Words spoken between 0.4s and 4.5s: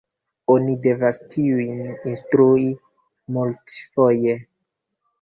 Oni devas tiujn instrui multfoje.